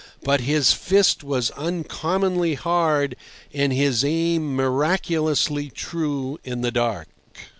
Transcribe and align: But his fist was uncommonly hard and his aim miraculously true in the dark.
But 0.23 0.41
his 0.41 0.73
fist 0.73 1.23
was 1.23 1.51
uncommonly 1.51 2.55
hard 2.55 3.15
and 3.53 3.71
his 3.71 4.03
aim 4.03 4.55
miraculously 4.55 5.69
true 5.69 6.39
in 6.43 6.61
the 6.61 6.71
dark. 6.71 7.07